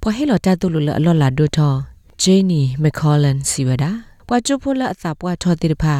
[0.00, 3.90] ပွာဟဲလောတတုလအလော်လာဒိုထော ဂျေနီမက်ခေါလန်စီဝဒါ
[4.28, 5.96] ပွာချူဖိုလအစာပွာထောတိတဖာ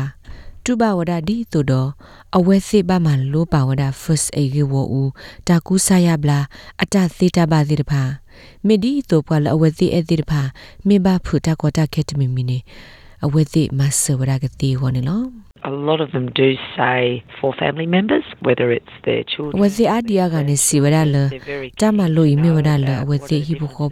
[0.65, 1.91] တူဘဝဒဒီတူတော့
[2.37, 5.03] အဝဲစိဘမလိုပါဝဒ first aid ဝူ
[5.49, 6.39] တာကူဆာယဘလာ
[6.83, 8.03] အတသေတာပါစီတဖာ
[8.67, 10.41] မေဒီတူပွာလအဝဲစိအတိတဖာ
[10.87, 12.59] မေဘဖူတာကောတာခက်တမီမီနေ
[13.25, 15.23] အဝဲစိမဆဝဒကတိဝနေလော
[15.67, 19.55] A lot of them do say for family members, whether it's their children.
[19.63, 21.17] ဝစီအဒီယာကနေစီဝရလ
[21.81, 23.89] တမလို့ဤမေဝရလဝစီဟိဘခော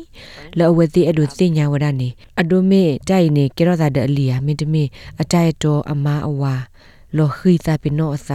[0.58, 2.08] လောဝတိအဒုတင်ညာဝဒနေ
[2.40, 4.84] အဒုမေတိုင်နေကေရောတာဒအလီယာမင်းတမေ
[5.20, 6.54] အတိုက်တော်အမာအဝါ
[7.16, 8.30] လောခိတာပိနောအစ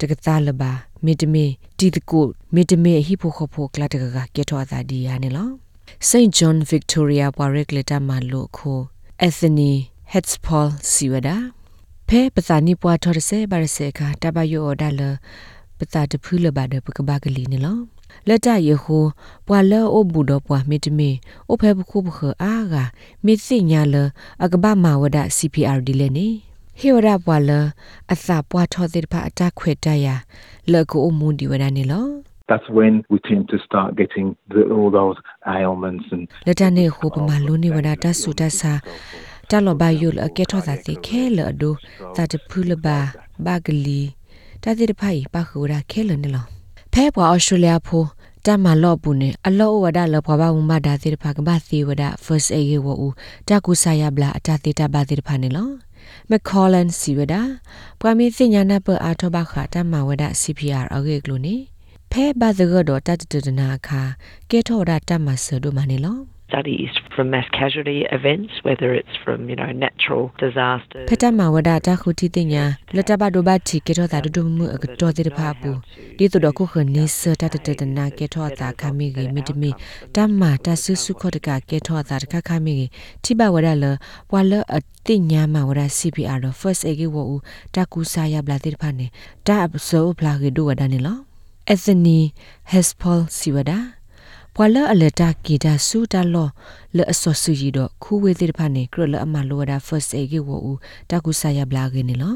[0.00, 0.72] တကတာလဘာ
[1.04, 1.44] မေတမေ
[1.78, 2.20] တီတကု
[2.54, 5.48] မေတမေဟိဖိုခဖိုကလာတကကကေထောတာဒီယာနေလော
[6.08, 7.70] St John Victoria Warwick
[9.20, 11.52] Leta Malo Kho Anthony Hetzpol Siwada
[12.08, 15.02] ဖဲပစာနိပွားထော်ရစေဘာရစေခါတဘယောဒါလ
[15.78, 17.78] ပစာတဖူးလဘာဒပကဘာကလီနေလော
[18.28, 19.04] လက်တယေဟို
[19.46, 21.10] ပွာလောအဘူဒပွာမေတမေ
[21.52, 22.84] အဖဲဘခုဘခအာဂါ
[23.24, 23.96] မေစိညာလ
[24.44, 26.28] အကဘာမာဝဒ CPR ဒီလေနေ
[26.78, 27.50] ဟေဝရပွာလ
[28.12, 30.06] အစာပွားထော်တဲ့ဖာအတခွေတရ
[30.72, 32.06] လကိုအမွန်ဒီဝဒနေလော
[32.48, 35.18] that's when we tend to start getting the, all those
[35.60, 38.72] ailments and လက်တနေဟိုပမာလိုနေဝဒတဆူတဆာ
[39.50, 41.70] တလောဘယုလအကေထောသာတိခဲလအဒု
[42.16, 42.98] သတဖူလဘာ
[43.44, 44.02] ဘာဂလီ
[44.62, 46.44] တတိတဖိုင်ပါခူရာခဲလနေလော
[46.92, 48.04] ဖဲပွာအော်စတြေးလျဖို
[48.46, 53.08] တမလော့ပူနေအလောဝဒလဘဘဝမဒါတိတဖာကဘာစီဝဒ first aid ဝူ
[53.48, 55.68] တကုဆာယဘလာအတတိတဘာတိတဖာနေလော
[56.30, 57.34] မခေါလန်စီဝဒ
[58.00, 61.56] ပွာမီစညာနာပအာထဘခတမဝဒ CPR အဂေကလိုနေ
[62.16, 64.02] ဖဲဘာဇဂဒတတတနာခာ
[64.50, 66.18] ကေထောဒတမဆဒုမနေလော
[66.50, 71.06] Studies from mass casualty events, whether it's from you know natural disasters.
[71.10, 72.64] ဖက်တမဝဒတာခုတီတင်ညာ
[72.96, 75.70] လက်တဘဒိုဘချီကေထောတာဒုမှုအကတော်တိဖာပူ
[76.18, 79.70] ဒီတို့တော့ခုခနေစတတတတနာကေထောတာခမီဂီမီတမီ
[80.16, 82.86] တမ္မာတဆုစုခောတကကေထောတာတခခမီဂီ
[83.24, 83.84] တိဘဝဒလ
[84.32, 87.36] ဝါလအတိညာမဝဒ CPR တော့ first aid ဝူ
[87.74, 89.06] တာကူစာယဘလာတိဖာနေ
[89.46, 91.25] တာအပစောဖလာဂီဒိုဝဒနေလော
[91.72, 92.20] Anthony
[92.72, 93.78] Hespol Siwada
[94.54, 96.48] ဘွာလအလက်တာကီတာဆူတာလော
[96.96, 100.72] လအစောဆူရီတော့ခူဝေသေးတဖာနေကရလအမလောဒါ first aid ကေဝူ
[101.10, 102.34] တာကူဆာယဘလာကေနေလော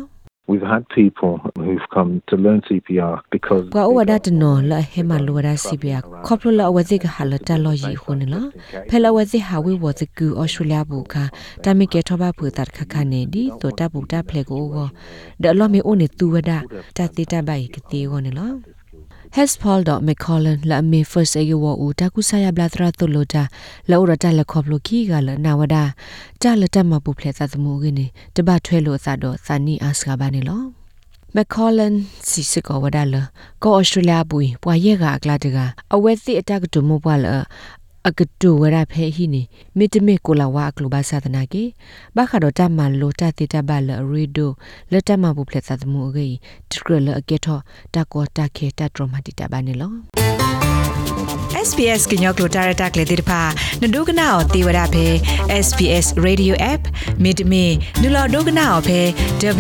[0.51, 1.33] We've had people
[1.65, 8.45] who've come to learn CPR because ကွာဝဒတနောလဟေမလောဒါ CPR ခေါပလလအဝဇိကဟာလတလောယီခုန်လော
[8.89, 11.25] ဖဲလဝဇိဟာဝေဝဇကူအော်စတြေးလျဘူခာ
[11.65, 14.43] တမီကေထောဘဖူတတ်ခခနေဒီတိုတဘူတာဖလေ
[19.31, 23.07] ကိုကိုဒလောမီအိုနေတူဝဒတတိတဘိုင်ကတိဝနေလော hespol.mccollan la me first aid wo u ta ku sa ya bla tra to
[23.07, 23.43] lo ta
[23.89, 25.85] la ora ta la khop lo ki ga la na wada
[26.43, 29.13] ta la ta ma pu phle sa samu gi ni ta ba thwe lo sa
[29.23, 30.59] do sa ni as ga ba ni lo
[31.37, 31.95] McCollan
[32.29, 33.15] စီစကောဝဒါလ
[33.65, 35.59] ကောဩစတြေးလျဘူပွာရဲကအကလာတက
[35.95, 36.33] အဝဲသိ
[38.09, 39.43] အတကတူမပွာလအကတူဝရဖဲဟိနေ
[39.78, 41.65] မိတမေကိုလာဝါကလိုဘာသာသနာကေ
[42.16, 44.50] ဘာခါတော့တမလိုတတိတဘလရီဒို
[44.93, 46.29] လက်တမဘူဖလက်သမှုအကေ
[46.70, 47.58] တကရလအကေထော
[47.94, 49.93] တကောတခေတထရမတိတဘာနေလော
[51.67, 53.41] SBS ကညောကလိုတာရတာကလေးတိဖာ
[53.82, 55.06] နဒုကနာအောတေဝရဖဲ
[55.67, 56.82] SBS Radio App
[57.23, 57.64] မိတမီ
[58.00, 59.00] နူလာဒုကနာအောဖဲ